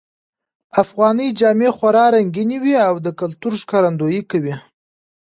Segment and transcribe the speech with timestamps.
[0.81, 4.55] افغانۍ جامې خورا رنګینی وی او د کلتور ښکارندویې کوی